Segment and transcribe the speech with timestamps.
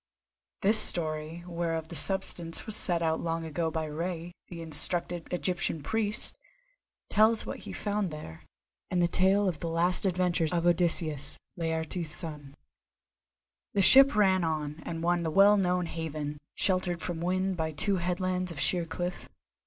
[0.63, 5.83] This story, whereof the substance was set out long ago by Rei, the instructed Egyptian
[5.83, 6.33] priest,
[7.11, 8.41] tells what he found there,
[8.89, 12.55] and the tale of the last adventures of Odysseus, Laertes' son.
[13.75, 17.97] The ship ran on and won the well known haven, sheltered from wind by two
[17.97, 19.29] headlands of sheer cliff.